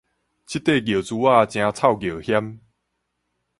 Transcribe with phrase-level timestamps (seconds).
[0.03, 0.15] 這塊尿苴
[1.25, 2.57] 仔誠臭尿薟